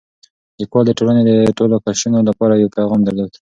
[0.59, 3.31] لیکوال د ټولنې د ټولو قشرونو لپاره یو پیغام درلود.